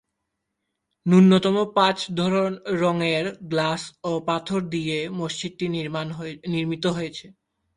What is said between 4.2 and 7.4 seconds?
পাথর দিয়ে মসজিদটি নির্মিত হয়েছে।